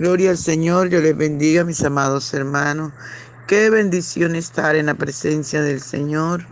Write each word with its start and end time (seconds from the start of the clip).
Gloria 0.00 0.30
al 0.30 0.38
Señor, 0.38 0.88
yo 0.88 1.02
les 1.02 1.14
bendiga, 1.14 1.62
mis 1.62 1.84
amados 1.84 2.32
hermanos. 2.32 2.90
Qué 3.46 3.68
bendición 3.68 4.34
estar 4.34 4.74
en 4.74 4.86
la 4.86 4.94
presencia 4.94 5.60
del 5.60 5.82
Señor. 5.82 6.46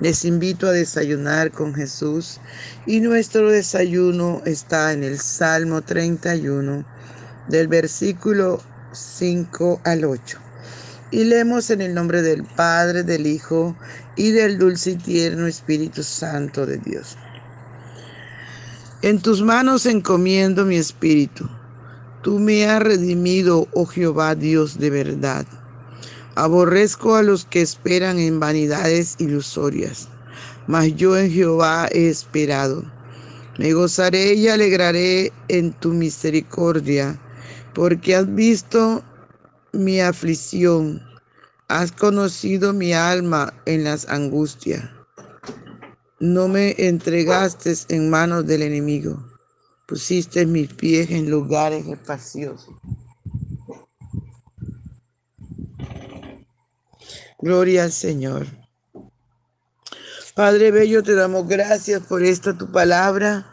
Les 0.00 0.24
invito 0.24 0.66
a 0.66 0.72
desayunar 0.72 1.50
con 1.50 1.74
Jesús 1.74 2.40
y 2.86 3.00
nuestro 3.00 3.50
desayuno 3.50 4.40
está 4.46 4.94
en 4.94 5.04
el 5.04 5.18
Salmo 5.18 5.82
31, 5.82 6.82
del 7.48 7.68
versículo 7.68 8.62
5 8.92 9.82
al 9.84 10.06
8. 10.06 10.38
Y 11.10 11.24
leemos 11.24 11.68
en 11.68 11.82
el 11.82 11.92
nombre 11.92 12.22
del 12.22 12.42
Padre, 12.42 13.02
del 13.02 13.26
Hijo 13.26 13.76
y 14.16 14.30
del 14.30 14.56
dulce 14.56 14.92
y 14.92 14.96
tierno 14.96 15.46
Espíritu 15.46 16.02
Santo 16.02 16.64
de 16.64 16.78
Dios. 16.78 17.18
En 19.02 19.20
tus 19.20 19.42
manos 19.42 19.84
encomiendo 19.84 20.64
mi 20.64 20.76
espíritu 20.76 21.46
Tú 22.24 22.38
me 22.38 22.64
has 22.64 22.82
redimido, 22.82 23.68
oh 23.74 23.84
Jehová 23.84 24.34
Dios 24.34 24.78
de 24.78 24.88
verdad. 24.88 25.44
Aborrezco 26.36 27.16
a 27.16 27.22
los 27.22 27.44
que 27.44 27.60
esperan 27.60 28.18
en 28.18 28.40
vanidades 28.40 29.16
ilusorias, 29.18 30.08
mas 30.66 30.96
yo 30.96 31.18
en 31.18 31.30
Jehová 31.30 31.86
he 31.92 32.08
esperado. 32.08 32.82
Me 33.58 33.74
gozaré 33.74 34.32
y 34.32 34.48
alegraré 34.48 35.34
en 35.48 35.74
tu 35.74 35.90
misericordia, 35.90 37.20
porque 37.74 38.16
has 38.16 38.34
visto 38.34 39.04
mi 39.72 40.00
aflicción, 40.00 41.02
has 41.68 41.92
conocido 41.92 42.72
mi 42.72 42.94
alma 42.94 43.52
en 43.66 43.84
las 43.84 44.08
angustias. 44.08 44.82
No 46.20 46.48
me 46.48 46.74
entregaste 46.78 47.74
en 47.90 48.08
manos 48.08 48.46
del 48.46 48.62
enemigo 48.62 49.33
Pusiste 49.86 50.46
mis 50.46 50.72
pies 50.72 51.10
en 51.10 51.30
lugares 51.30 51.86
espaciosos. 51.86 52.74
Gloria 57.38 57.84
al 57.84 57.92
Señor. 57.92 58.46
Padre 60.34 60.70
Bello, 60.70 61.02
te 61.02 61.14
damos 61.14 61.46
gracias 61.46 62.00
por 62.02 62.22
esta 62.22 62.56
tu 62.56 62.72
palabra, 62.72 63.46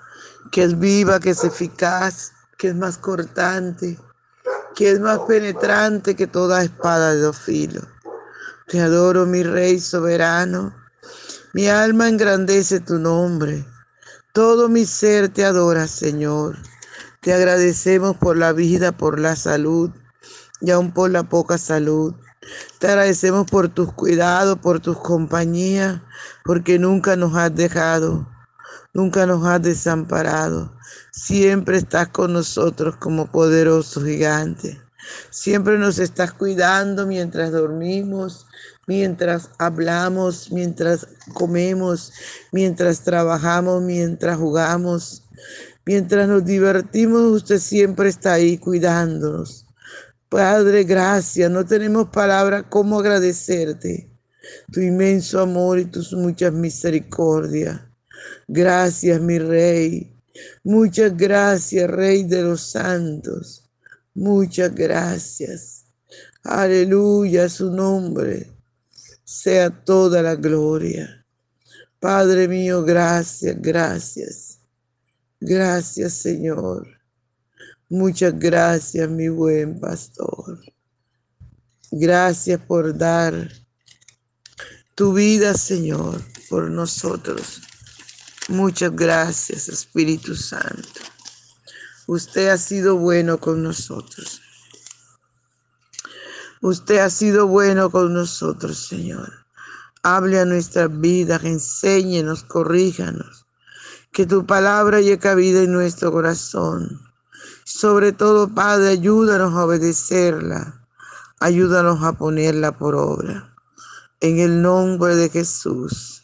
que 0.52 0.64
es 0.64 0.80
viva, 0.80 1.20
que 1.20 1.32
es 1.32 1.44
eficaz, 1.44 2.32
que 2.58 2.70
es 2.70 2.76
más 2.76 2.98
cortante, 2.98 4.00
que 4.74 4.92
es 4.92 5.00
más 5.00 5.20
penetrante 5.28 6.16
que 6.16 6.28
toda 6.28 6.64
espada 6.64 7.14
de 7.14 7.22
dos 7.22 7.38
filos. 7.38 7.86
Te 8.68 8.80
adoro, 8.80 9.26
mi 9.26 9.44
Rey 9.44 9.82
soberano. 9.82 10.74
Mi 11.54 11.68
alma 11.68 12.08
engrandece 12.08 12.80
tu 12.80 12.98
nombre. 12.98 13.66
Todo 14.34 14.70
mi 14.70 14.86
ser 14.86 15.28
te 15.28 15.44
adora, 15.44 15.88
Señor. 15.88 16.58
Te 17.20 17.34
agradecemos 17.34 18.16
por 18.16 18.38
la 18.38 18.54
vida, 18.54 18.94
por 18.94 19.20
la 19.20 19.36
salud 19.36 19.92
y 20.62 20.72
aún 20.72 20.94
por 20.94 21.12
la 21.12 21.24
poca 21.24 21.58
salud. 21.58 22.14
Te 22.80 22.88
agradecemos 22.88 23.46
por 23.52 23.68
tus 23.68 23.92
cuidados, 23.92 24.58
por 24.60 24.80
tus 24.80 24.98
compañías, 24.98 26.02
porque 26.46 26.80
nunca 26.80 27.18
nos 27.18 27.36
has 27.36 27.54
dejado, 27.54 28.26
nunca 28.94 29.26
nos 29.26 29.46
has 29.46 29.62
desamparado. 29.64 30.78
Siempre 31.12 31.78
estás 31.78 32.08
con 32.08 32.32
nosotros 32.32 32.96
como 32.96 33.30
poderoso 33.30 34.02
gigante. 34.02 34.82
Siempre 35.30 35.78
nos 35.78 36.00
estás 36.00 36.32
cuidando 36.32 37.06
mientras 37.06 37.52
dormimos, 37.52 38.48
mientras 38.88 39.50
hablamos, 39.58 40.52
mientras 40.52 41.08
comemos, 41.34 42.12
mientras 42.52 43.02
trabajamos, 43.02 43.82
mientras 43.82 44.38
jugamos, 44.38 45.24
mientras 45.86 46.28
nos 46.28 46.46
divertimos, 46.46 47.22
usted 47.22 47.60
siempre 47.60 48.10
está 48.10 48.34
ahí 48.34 48.58
cuidándonos. 48.58 49.66
Padre, 50.30 50.84
gracias. 50.84 51.52
No 51.52 51.66
tenemos 51.66 52.10
palabra 52.10 52.64
cómo 52.70 53.00
agradecerte 53.00 54.10
tu 54.72 54.80
inmenso 54.80 55.42
amor 55.42 55.80
y 55.80 55.86
tus 55.86 56.14
muchas 56.14 56.54
misericordias. 56.54 57.82
Gracias, 58.48 59.20
mi 59.22 59.40
Rey. 59.40 60.16
Muchas 60.64 61.16
gracias, 61.16 61.90
Rey 61.90 62.24
de 62.24 62.44
los 62.44 62.62
santos. 62.62 63.70
Muchas 64.14 64.74
gracias. 64.74 65.86
Aleluya, 66.44 67.50
su 67.50 67.70
nombre 67.70 68.61
sea 69.32 69.70
toda 69.70 70.22
la 70.22 70.36
gloria. 70.36 71.26
Padre 72.02 72.50
mío, 72.50 72.84
gracias, 72.84 73.56
gracias. 73.62 74.60
Gracias, 75.40 76.14
Señor. 76.14 76.86
Muchas 77.88 78.38
gracias, 78.38 79.10
mi 79.10 79.30
buen 79.30 79.80
pastor. 79.80 80.60
Gracias 81.92 82.60
por 82.60 82.98
dar 82.98 83.50
tu 84.96 85.14
vida, 85.14 85.54
Señor, 85.54 86.22
por 86.50 86.70
nosotros. 86.70 87.62
Muchas 88.50 88.94
gracias, 88.94 89.70
Espíritu 89.70 90.36
Santo. 90.36 91.00
Usted 92.06 92.50
ha 92.50 92.58
sido 92.58 92.98
bueno 92.98 93.40
con 93.40 93.64
nosotros. 93.64 94.42
Usted 96.64 97.00
ha 97.00 97.10
sido 97.10 97.48
bueno 97.48 97.90
con 97.90 98.14
nosotros, 98.14 98.86
Señor. 98.86 99.32
Hable 100.04 100.40
a 100.40 100.46
nuestras 100.46 101.00
vidas, 101.00 101.44
enséñenos, 101.44 102.44
corríjanos. 102.44 103.48
Que 104.12 104.28
tu 104.28 104.46
palabra 104.46 105.02
llegue 105.02 105.18
cabida 105.18 105.64
en 105.64 105.72
nuestro 105.72 106.12
corazón. 106.12 107.02
Sobre 107.64 108.12
todo, 108.12 108.48
Padre, 108.54 108.90
ayúdanos 108.90 109.56
a 109.56 109.66
obedecerla. 109.66 110.86
Ayúdanos 111.40 112.04
a 112.04 112.14
ponerla 112.14 112.78
por 112.78 112.94
obra. 112.94 113.56
En 114.20 114.38
el 114.38 114.62
nombre 114.62 115.16
de 115.16 115.30
Jesús. 115.30 116.22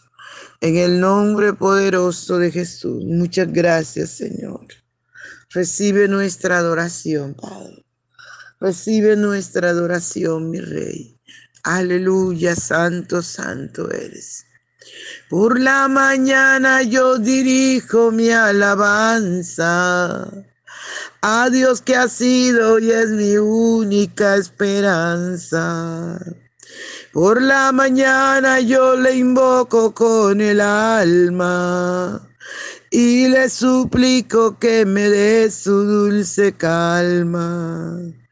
En 0.62 0.78
el 0.78 1.00
nombre 1.00 1.54
poderoso 1.54 2.38
de 2.38 2.52
Jesús. 2.52 3.04
Muchas 3.06 3.52
gracias, 3.52 4.12
Señor. 4.12 4.68
Recibe 5.50 6.08
nuestra 6.08 6.60
adoración, 6.60 7.34
Padre. 7.34 7.87
Recibe 8.60 9.16
nuestra 9.16 9.70
adoración, 9.70 10.50
mi 10.50 10.60
Rey. 10.60 11.16
Aleluya, 11.64 12.56
santo, 12.56 13.22
santo 13.22 13.92
eres. 13.92 14.46
Por 15.30 15.60
la 15.60 15.88
mañana 15.88 16.82
yo 16.82 17.20
dirijo 17.20 18.12
mi 18.12 18.32
alabanza 18.32 20.28
a 21.22 21.50
Dios 21.52 21.82
que 21.82 21.96
ha 21.96 22.08
sido 22.08 22.80
y 22.80 22.90
es 22.90 23.10
mi 23.10 23.38
única 23.38 24.38
esperanza. 24.38 26.20
Por 27.14 27.42
la 27.42 27.72
mañana 27.72 28.60
yo 28.60 28.96
le 28.96 29.18
invoco 29.18 29.94
con 29.94 30.42
el 30.42 30.62
alma 30.62 32.28
y 32.90 33.28
le 33.28 33.50
suplico 33.50 34.58
que 34.58 34.86
me 34.86 35.10
dé 35.10 35.52
su 35.52 35.84
dulce 35.84 36.54
calma. 36.54 38.00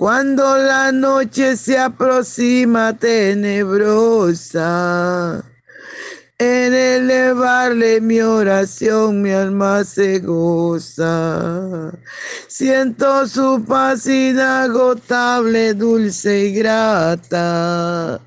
Cuando 0.00 0.56
la 0.56 0.92
noche 0.92 1.58
se 1.58 1.76
aproxima 1.76 2.96
tenebrosa, 2.96 4.64
en 6.38 6.72
elevarle 6.72 8.00
mi 8.00 8.22
oración 8.22 9.20
mi 9.20 9.30
alma 9.30 9.84
se 9.84 10.20
goza. 10.20 11.92
Siento 12.48 13.28
su 13.28 13.62
paz 13.68 14.06
inagotable, 14.06 15.74
dulce 15.74 16.46
y 16.46 16.54
grata, 16.54 18.22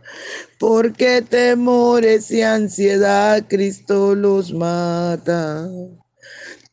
porque 0.59 1.23
temores 1.27 2.29
y 2.29 2.43
ansiedad 2.43 3.43
Cristo 3.49 4.13
los 4.13 4.53
mata. 4.53 5.67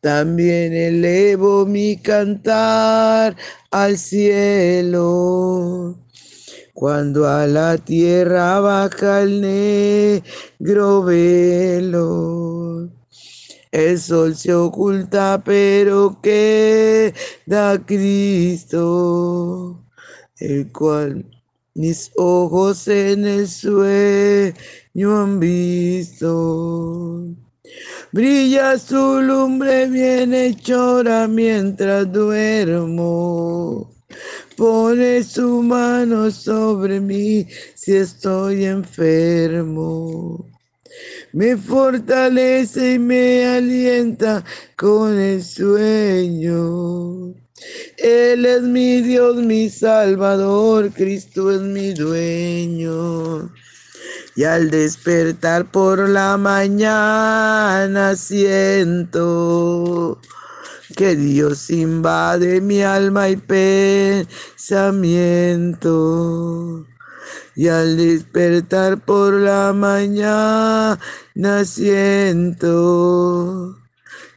También 0.00 0.72
elevo 0.72 1.66
mi 1.66 1.98
cantar 1.98 3.36
al 3.70 3.98
cielo. 3.98 5.98
Cuando 6.72 7.28
a 7.28 7.46
la 7.46 7.76
tierra 7.76 8.60
baja 8.60 9.20
el 9.20 9.42
negro 9.42 11.02
velo, 11.02 12.88
el 13.70 14.00
sol 14.00 14.34
se 14.34 14.54
oculta, 14.54 15.42
pero 15.44 16.18
queda 16.22 17.84
Cristo, 17.84 19.84
el 20.38 20.72
cual 20.72 21.26
mis 21.74 22.10
ojos 22.16 22.88
en 22.88 23.26
el 23.26 23.46
sueño 23.46 25.20
han 25.20 25.38
visto. 25.38 27.26
Brilla 28.12 28.78
su 28.78 29.20
lumbre 29.20 29.86
bien 29.86 30.34
hechora 30.34 31.28
mientras 31.28 32.10
duermo. 32.12 33.94
Pone 34.56 35.22
su 35.22 35.62
mano 35.62 36.30
sobre 36.30 37.00
mí 37.00 37.46
si 37.74 37.94
estoy 37.96 38.64
enfermo. 38.64 40.46
Me 41.32 41.56
fortalece 41.56 42.94
y 42.94 42.98
me 42.98 43.46
alienta 43.46 44.44
con 44.76 45.18
el 45.18 45.42
sueño. 45.42 47.32
Él 47.96 48.46
es 48.46 48.62
mi 48.62 49.00
Dios, 49.02 49.36
mi 49.36 49.68
Salvador, 49.68 50.90
Cristo 50.90 51.50
es 51.52 51.60
mi 51.60 51.92
dueño. 51.92 53.50
Y 54.40 54.44
al 54.44 54.70
despertar 54.70 55.70
por 55.70 56.08
la 56.08 56.38
mañana 56.38 58.16
siento 58.16 60.18
que 60.96 61.14
Dios 61.14 61.68
invade 61.68 62.62
mi 62.62 62.80
alma 62.80 63.28
y 63.28 63.36
pensamiento. 63.36 64.26
Y 67.54 67.68
al 67.68 67.98
despertar 67.98 69.04
por 69.04 69.34
la 69.34 69.74
mañana 69.74 70.98
siento 71.64 73.76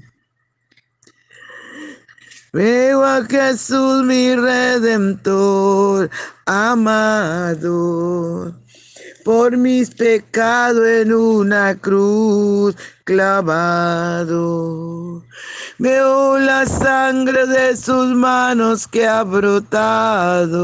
Veo 2.52 3.04
a 3.04 3.24
Jesús 3.26 4.04
mi 4.06 4.36
redentor 4.36 6.10
amado 6.48 8.56
por 9.24 9.56
mis 9.56 9.92
pecados 9.92 10.88
en 10.88 11.14
una 11.14 11.76
cruz 11.76 12.76
clavado. 13.04 14.34
Veo 15.78 16.40
la 16.40 16.66
sangre 16.66 17.46
de 17.46 17.78
sus 17.78 18.16
manos 18.16 18.88
que 18.88 19.08
ha 19.08 19.24
brotado. 19.24 20.58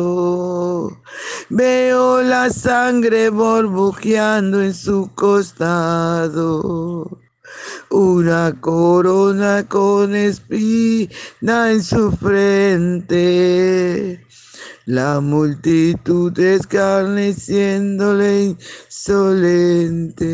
Veo 1.49 2.23
la 2.23 2.49
sangre 2.49 3.29
burbujeando 3.29 4.63
en 4.63 4.73
su 4.73 5.11
costado 5.13 7.24
una 7.89 8.55
corona 8.59 9.67
con 9.67 10.13
espina 10.15 11.71
en 11.71 11.83
su 11.83 12.11
frente. 12.11 14.23
La 14.85 15.19
multitud 15.19 16.37
escarneciéndole 16.37 18.49
insolente. 18.89 20.25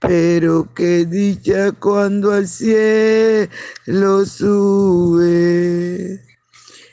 Pero 0.00 0.68
qué 0.74 1.04
dicha 1.06 1.72
cuando 1.72 2.30
al 2.32 2.46
cielo 2.46 4.24
sube, 4.26 6.20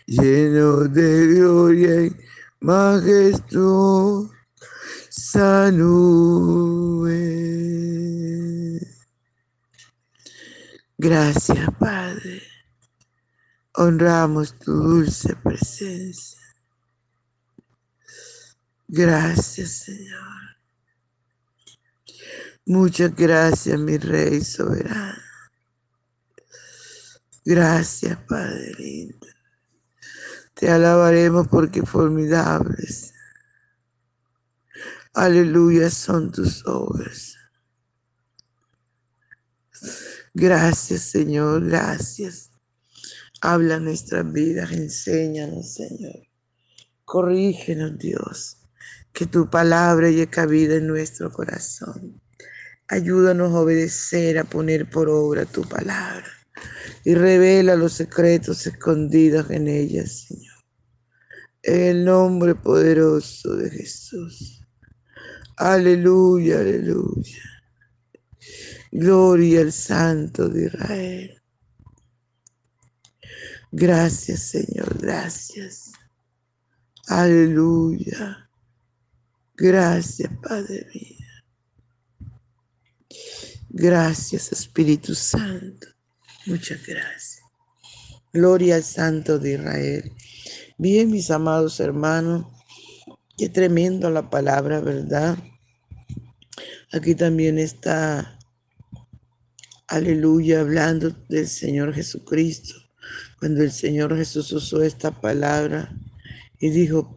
lleno 0.07 0.87
de 0.87 1.27
gloria 1.27 2.05
y 2.05 2.15
majestuosa 5.33 5.71
nube. 5.71 7.21
Gracias, 10.97 11.69
Padre. 11.79 12.41
Honramos 13.73 14.57
tu 14.59 14.73
dulce 14.73 15.35
presencia. 15.37 16.39
Gracias, 18.87 19.71
Señor. 19.85 20.21
Muchas 22.65 23.15
gracias, 23.15 23.79
mi 23.79 23.97
Rey 23.97 24.43
soberano. 24.43 25.21
Gracias, 27.43 28.17
Padre 28.27 28.73
lindo. 28.77 29.27
Te 30.53 30.69
alabaremos 30.69 31.47
porque 31.47 31.81
formidables. 31.81 33.13
Aleluya 35.13 35.89
son 35.89 36.31
tus 36.31 36.65
obras. 36.65 37.35
Gracias, 40.33 41.01
Señor, 41.01 41.67
gracias. 41.67 42.51
Habla 43.41 43.81
nuestras 43.81 44.31
vidas, 44.31 44.71
enséñanos, 44.71 45.73
Señor. 45.73 46.15
Corrígenos, 47.03 47.97
Dios. 47.97 48.57
Que 49.11 49.25
tu 49.25 49.49
palabra 49.49 50.09
llegue 50.09 50.27
cabida 50.27 50.75
en 50.75 50.87
nuestro 50.87 51.29
corazón. 51.29 52.21
Ayúdanos 52.87 53.51
a 53.53 53.59
obedecer, 53.59 54.39
a 54.39 54.45
poner 54.45 54.89
por 54.89 55.09
obra 55.09 55.45
tu 55.45 55.63
palabra. 55.63 56.27
Y 57.03 57.15
revela 57.15 57.75
los 57.75 57.91
secretos 57.91 58.65
escondidos 58.65 59.49
en 59.49 59.67
ella, 59.67 60.07
Señor. 60.07 60.63
En 61.63 61.81
el 61.81 62.05
nombre 62.05 62.55
poderoso 62.55 63.57
de 63.57 63.69
Jesús. 63.71 64.60
Aleluya, 65.57 66.59
aleluya. 66.59 67.43
Gloria 68.91 69.61
al 69.61 69.71
Santo 69.71 70.49
de 70.49 70.65
Israel. 70.65 71.41
Gracias, 73.71 74.41
Señor, 74.49 74.97
gracias. 74.99 75.91
Aleluya. 77.07 78.49
Gracias, 79.55 80.31
Padre 80.41 80.87
mío. 80.93 81.27
Gracias, 83.69 84.51
Espíritu 84.51 85.15
Santo. 85.15 85.87
Muchas 86.45 86.85
gracias. 86.85 87.41
Gloria 88.33 88.75
al 88.75 88.83
Santo 88.83 89.39
de 89.39 89.53
Israel. 89.53 90.11
Bien, 90.77 91.09
mis 91.09 91.31
amados 91.31 91.79
hermanos, 91.79 92.47
qué 93.41 93.49
tremendo 93.49 94.11
la 94.11 94.29
palabra, 94.29 94.81
¿verdad? 94.81 95.35
Aquí 96.93 97.15
también 97.15 97.57
está, 97.57 98.37
aleluya, 99.87 100.59
hablando 100.59 101.09
del 101.27 101.47
Señor 101.47 101.91
Jesucristo 101.91 102.75
cuando 103.39 103.63
el 103.63 103.71
Señor 103.71 104.15
Jesús 104.15 104.51
usó 104.51 104.83
esta 104.83 105.09
palabra 105.09 105.91
y 106.59 106.69
dijo, 106.69 107.15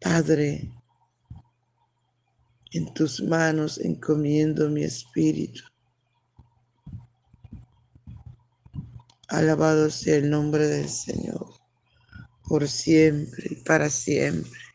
Padre, 0.00 0.72
en 2.72 2.92
tus 2.92 3.22
manos 3.22 3.78
encomiendo 3.78 4.68
mi 4.68 4.82
espíritu. 4.82 5.62
Alabado 9.28 9.88
sea 9.88 10.16
el 10.16 10.28
nombre 10.28 10.66
del 10.66 10.88
Señor, 10.88 11.46
por 12.48 12.66
siempre 12.66 13.46
y 13.52 13.54
para 13.62 13.88
siempre. 13.88 14.65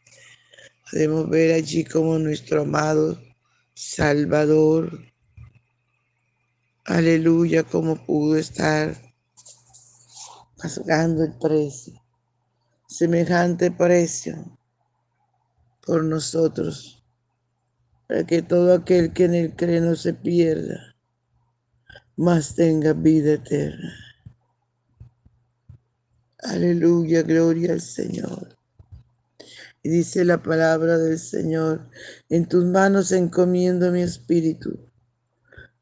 Podemos 0.92 1.30
ver 1.30 1.54
allí 1.54 1.86
como 1.86 2.20
nuestro 2.20 2.64
amado 2.64 3.18
Salvador, 3.74 5.00
aleluya, 6.84 7.64
como 7.64 7.96
pudo 8.06 8.36
estar 8.36 8.96
pagando 10.58 11.24
el 11.24 11.34
precio, 11.38 11.94
semejante 12.88 13.72
precio 13.72 14.36
por 15.86 16.04
nosotros, 16.04 17.02
para 18.08 18.26
que 18.26 18.42
todo 18.42 18.74
aquel 18.74 19.14
que 19.14 19.24
en 19.26 19.36
él 19.36 19.56
cree 19.56 19.80
no 19.80 19.96
se 19.96 20.14
pierda, 20.14 20.98
mas 22.18 22.54
tenga 22.54 22.92
vida 22.92 23.36
eterna. 23.36 23.94
Aleluya, 26.40 27.22
gloria 27.22 27.72
al 27.72 27.82
Señor. 27.82 28.61
Y 29.84 29.90
dice 29.90 30.26
la 30.26 30.44
palabra 30.44 30.98
del 30.98 31.18
Señor, 31.18 31.90
en 32.30 32.48
tus 32.48 32.66
manos 32.66 33.12
encomiendo 33.12 33.92
mi 33.92 34.02
espíritu. 34.02 34.92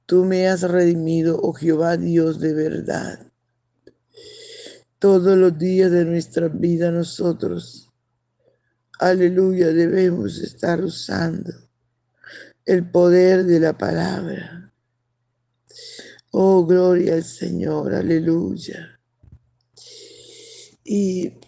Tú 0.06 0.26
me 0.26 0.48
has 0.48 0.62
redimido, 0.62 1.40
oh 1.42 1.54
Jehová 1.54 1.98
Dios 1.98 2.40
de 2.40 2.54
verdad 2.54 3.30
todos 5.00 5.38
los 5.38 5.58
días 5.58 5.90
de 5.92 6.04
nuestra 6.04 6.50
vida 6.50 6.92
nosotros. 6.92 7.90
Aleluya, 9.00 9.68
debemos 9.68 10.38
estar 10.40 10.84
usando 10.84 11.52
el 12.66 12.92
poder 12.92 13.46
de 13.46 13.62
la 13.62 13.78
palabra. 13.78 14.74
Oh, 16.32 16.66
gloria 16.66 17.14
al 17.16 17.24
Señor, 17.24 17.96
aleluya. 17.96 19.00
Y 20.84 21.40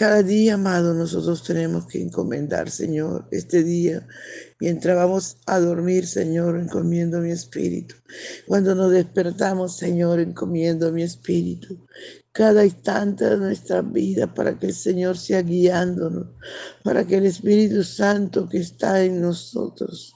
Cada 0.00 0.22
día, 0.22 0.54
amado, 0.54 0.94
nosotros 0.94 1.42
tenemos 1.42 1.84
que 1.84 2.00
encomendar, 2.00 2.70
Señor, 2.70 3.28
este 3.30 3.62
día. 3.62 4.08
Mientras 4.58 4.96
vamos 4.96 5.36
a 5.44 5.60
dormir, 5.60 6.06
Señor, 6.06 6.58
encomiendo 6.58 7.20
mi 7.20 7.32
espíritu. 7.32 7.96
Cuando 8.46 8.74
nos 8.74 8.92
despertamos, 8.92 9.76
Señor, 9.76 10.18
encomiendo 10.20 10.90
mi 10.90 11.02
espíritu. 11.02 11.86
Cada 12.32 12.64
instante 12.64 13.26
de 13.26 13.36
nuestra 13.36 13.82
vida 13.82 14.32
para 14.32 14.58
que 14.58 14.68
el 14.68 14.74
Señor 14.74 15.18
sea 15.18 15.42
guiándonos, 15.42 16.28
para 16.82 17.06
que 17.06 17.16
el 17.16 17.26
Espíritu 17.26 17.84
Santo 17.84 18.48
que 18.48 18.56
está 18.56 19.04
en 19.04 19.20
nosotros, 19.20 20.14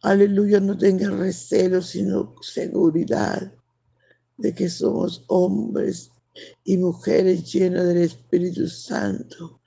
aleluya, 0.00 0.58
no 0.58 0.78
tenga 0.78 1.10
recelo, 1.10 1.82
sino 1.82 2.34
seguridad 2.40 3.52
de 4.38 4.54
que 4.54 4.70
somos 4.70 5.22
hombres 5.26 6.12
y 6.64 6.76
mujeres 6.78 7.52
llenas 7.52 7.86
del 7.86 7.98
Espíritu 7.98 8.68
Santo. 8.68 9.60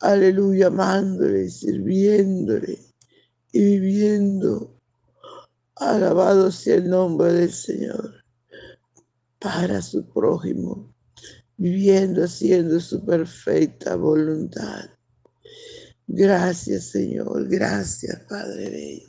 Aleluya, 0.00 0.66
amándole, 0.66 1.48
sirviéndole 1.48 2.78
y 3.52 3.60
viviendo. 3.60 4.78
Alabado 5.76 6.50
sea 6.50 6.76
el 6.76 6.88
nombre 6.88 7.32
del 7.32 7.52
Señor 7.52 8.22
para 9.38 9.82
su 9.82 10.08
prójimo, 10.08 10.94
viviendo 11.56 12.24
haciendo 12.24 12.78
su 12.80 13.04
perfecta 13.04 13.96
voluntad. 13.96 14.90
Gracias, 16.06 16.90
Señor. 16.90 17.48
Gracias, 17.48 18.20
Padre 18.28 18.70
Bello. 18.70 19.08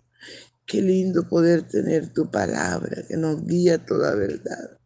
Qué 0.66 0.82
lindo 0.82 1.28
poder 1.28 1.68
tener 1.68 2.14
tu 2.14 2.32
palabra 2.32 3.04
que 3.08 3.18
nos 3.18 3.46
guía 3.46 3.84
toda 3.86 4.16
verdad. 4.16 4.78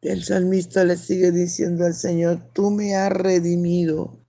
El 0.00 0.22
salmista 0.22 0.84
le 0.84 0.96
sigue 0.96 1.32
diciendo 1.32 1.84
al 1.84 1.94
Señor, 1.94 2.52
tú 2.52 2.70
me 2.70 2.94
has 2.94 3.10
redimido, 3.10 4.24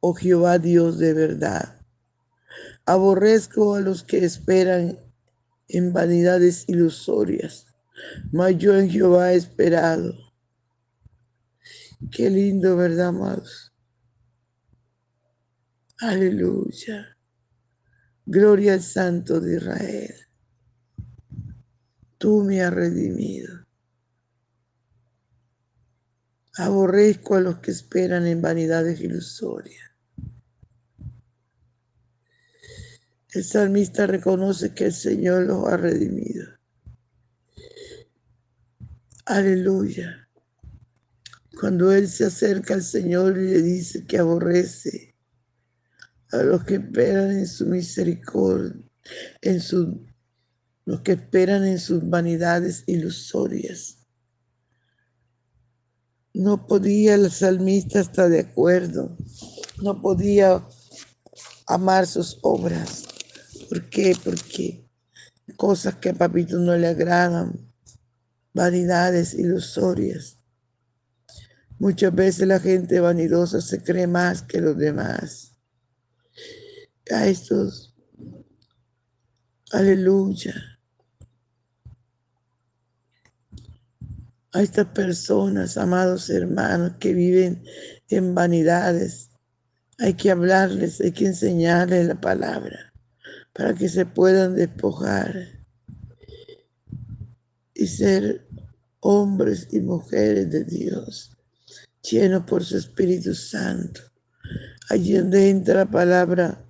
oh 0.00 0.12
Jehová 0.12 0.58
Dios 0.58 0.98
de 0.98 1.14
verdad. 1.14 1.80
Aborrezco 2.84 3.74
a 3.74 3.80
los 3.80 4.02
que 4.02 4.24
esperan 4.24 4.98
en 5.68 5.92
vanidades 5.92 6.68
ilusorias, 6.68 7.66
mas 8.30 8.56
yo 8.58 8.78
en 8.78 8.90
Jehová 8.90 9.32
he 9.32 9.36
esperado. 9.36 10.14
Qué 12.10 12.28
lindo, 12.28 12.76
¿verdad, 12.76 13.08
amados? 13.08 13.72
Aleluya. 16.00 17.16
Gloria 18.24 18.74
al 18.74 18.82
Santo 18.82 19.40
de 19.40 19.56
Israel. 19.56 20.14
Tú 22.18 22.44
me 22.44 22.62
has 22.62 22.72
redimido. 22.72 23.67
Aborrezco 26.58 27.36
a 27.36 27.40
los 27.40 27.58
que 27.60 27.70
esperan 27.70 28.26
en 28.26 28.42
vanidades 28.42 29.00
ilusorias. 29.00 29.92
El 33.32 33.44
salmista 33.44 34.08
reconoce 34.08 34.74
que 34.74 34.86
el 34.86 34.92
Señor 34.92 35.46
los 35.46 35.68
ha 35.68 35.76
redimido. 35.76 36.48
Aleluya. 39.24 40.28
Cuando 41.60 41.92
Él 41.92 42.08
se 42.08 42.24
acerca 42.24 42.74
al 42.74 42.82
Señor 42.82 43.38
y 43.38 43.50
le 43.50 43.62
dice 43.62 44.04
que 44.04 44.18
aborrece 44.18 45.14
a 46.32 46.38
los 46.38 46.64
que 46.64 46.74
esperan 46.74 47.38
en 47.38 47.46
su 47.46 47.66
misericordia, 47.66 48.82
en 49.42 49.60
su, 49.60 50.04
los 50.86 51.02
que 51.02 51.12
esperan 51.12 51.64
en 51.64 51.78
sus 51.78 52.08
vanidades 52.08 52.82
ilusorias. 52.88 53.97
No 56.34 56.66
podía 56.66 57.14
el 57.14 57.30
salmista 57.30 58.00
estar 58.00 58.28
de 58.28 58.40
acuerdo, 58.40 59.16
no 59.82 60.00
podía 60.00 60.66
amar 61.66 62.06
sus 62.06 62.38
obras. 62.42 63.04
¿Por 63.68 63.88
qué? 63.88 64.16
Porque 64.22 64.88
cosas 65.56 65.96
que 65.96 66.10
a 66.10 66.14
papito 66.14 66.58
no 66.58 66.76
le 66.76 66.88
agradan, 66.88 67.72
vanidades 68.54 69.34
ilusorias. 69.34 70.38
Muchas 71.78 72.14
veces 72.14 72.48
la 72.48 72.58
gente 72.58 73.00
vanidosa 73.00 73.60
se 73.60 73.82
cree 73.82 74.06
más 74.06 74.42
que 74.42 74.60
los 74.60 74.76
demás. 74.76 75.52
A 77.10 77.26
estos, 77.26 77.94
aleluya, 79.72 80.77
a 84.52 84.62
estas 84.62 84.86
personas, 84.86 85.76
amados 85.76 86.30
hermanos, 86.30 86.92
que 86.98 87.12
viven 87.12 87.62
en 88.08 88.34
vanidades. 88.34 89.30
Hay 89.98 90.14
que 90.14 90.30
hablarles, 90.30 91.00
hay 91.00 91.12
que 91.12 91.26
enseñarles 91.26 92.06
la 92.06 92.20
palabra 92.20 92.92
para 93.52 93.74
que 93.74 93.88
se 93.88 94.06
puedan 94.06 94.54
despojar 94.54 95.34
y 97.74 97.86
ser 97.86 98.46
hombres 99.00 99.68
y 99.72 99.80
mujeres 99.80 100.50
de 100.50 100.64
Dios, 100.64 101.36
llenos 102.02 102.44
por 102.44 102.64
su 102.64 102.76
Espíritu 102.76 103.34
Santo. 103.34 104.00
Allí 104.88 105.14
donde 105.14 105.50
entra 105.50 105.74
la 105.74 105.90
palabra, 105.90 106.64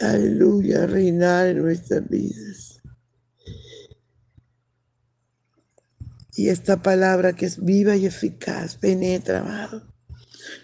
aleluya, 0.00 0.86
reinar 0.86 1.48
en 1.48 1.62
nuestras 1.62 2.08
vidas. 2.08 2.71
Y 6.34 6.48
esta 6.48 6.82
palabra 6.82 7.34
que 7.34 7.46
es 7.46 7.62
viva 7.62 7.94
y 7.94 8.06
eficaz 8.06 8.76
penetra, 8.76 9.40
amado, 9.40 9.82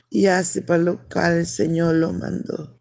y 0.08 0.26
hace 0.26 0.62
para 0.62 0.82
lo 0.82 1.08
cual 1.08 1.38
el 1.38 1.46
Señor 1.46 1.96
lo 1.96 2.12
mandó. 2.12 2.80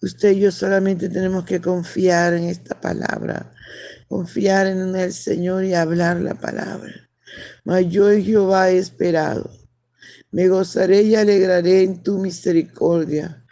Usted 0.00 0.32
y 0.32 0.40
yo 0.40 0.52
solamente 0.52 1.08
tenemos 1.08 1.44
que 1.44 1.60
confiar 1.60 2.34
en 2.34 2.44
esta 2.44 2.80
palabra, 2.80 3.52
confiar 4.08 4.66
en 4.66 4.94
el 4.94 5.12
Señor 5.12 5.64
y 5.64 5.74
hablar 5.74 6.20
la 6.20 6.34
palabra. 6.34 7.10
Mas 7.64 7.86
yo 7.88 8.10
en 8.10 8.24
Jehová 8.24 8.70
esperado. 8.70 9.50
Me 10.30 10.48
gozaré 10.48 11.02
y 11.02 11.14
alegraré 11.14 11.82
en 11.82 12.02
tu 12.02 12.18
misericordia, 12.18 13.44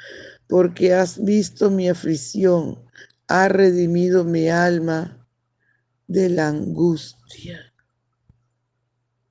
porque 0.46 0.92
has 0.92 1.24
visto 1.24 1.70
mi 1.70 1.88
aflicción, 1.88 2.84
has 3.26 3.50
redimido 3.50 4.24
mi 4.24 4.50
alma 4.50 5.26
de 6.06 6.28
la 6.28 6.48
angustia. 6.48 7.72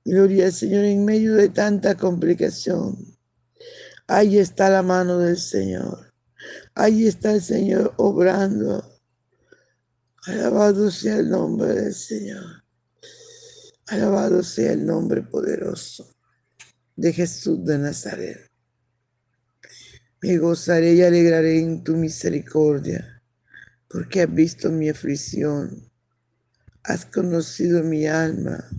Gloria 0.06 0.46
al 0.46 0.52
Señor 0.52 0.84
en 0.84 1.04
medio 1.04 1.34
de 1.34 1.48
tanta 1.48 1.96
complicación. 1.96 2.96
Ahí 4.06 4.38
está 4.38 4.70
la 4.70 4.84
mano 4.84 5.18
del 5.18 5.36
Señor. 5.36 6.14
Ahí 6.76 7.08
está 7.08 7.32
el 7.32 7.42
Señor 7.42 7.92
obrando. 7.96 8.88
Alabado 10.26 10.92
sea 10.92 11.16
el 11.16 11.28
nombre 11.28 11.74
del 11.74 11.92
Señor. 11.92 12.62
Alabado 13.88 14.44
sea 14.44 14.74
el 14.74 14.86
nombre 14.86 15.22
poderoso 15.22 16.08
de 16.94 17.12
Jesús 17.12 17.64
de 17.64 17.76
Nazaret. 17.76 18.48
Me 20.22 20.38
gozaré 20.38 20.94
y 20.94 21.02
alegraré 21.02 21.58
en 21.58 21.82
tu 21.82 21.96
misericordia, 21.96 23.24
porque 23.88 24.22
has 24.22 24.32
visto 24.32 24.70
mi 24.70 24.88
aflicción, 24.88 25.90
has 26.84 27.06
conocido 27.06 27.82
mi 27.82 28.06
alma 28.06 28.70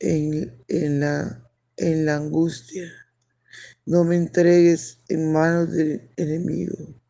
en, 0.00 1.00
la, 1.00 1.50
en 1.76 2.06
la 2.06 2.16
angustia. 2.16 2.90
No 3.86 4.04
me 4.04 4.16
entregues 4.16 5.00
en 5.08 5.32
manos 5.32 5.72
del 5.72 6.10
enemigo. 6.16 7.00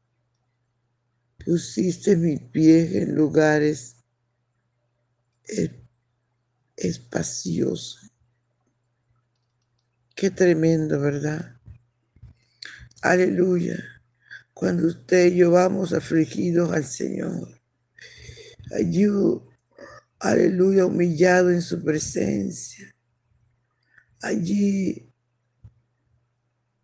Pusiste 1.44 2.16
mis 2.16 2.40
pies 2.40 2.94
en 2.94 3.14
lugares 3.14 3.96
espaciosos. 6.76 8.12
Qué 10.14 10.30
tremendo, 10.30 11.00
¿verdad? 11.00 11.56
Aleluya. 13.02 13.76
Cuando 14.52 14.88
usted 14.88 15.32
y 15.32 15.36
yo 15.36 15.52
vamos 15.52 15.92
afligidos 15.92 16.72
al 16.72 16.84
Señor. 16.84 17.60
Ayuda 18.76 19.47
aleluya, 20.20 20.86
humillado 20.86 21.50
en 21.50 21.62
su 21.62 21.82
presencia. 21.82 22.94
Allí 24.20 25.07